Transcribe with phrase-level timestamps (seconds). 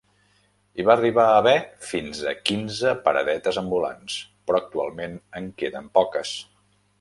[0.77, 1.53] Hi va arribar a haver
[1.87, 4.17] fins a quinze paradetes ambulants,
[4.49, 6.35] però actualment en queden poques.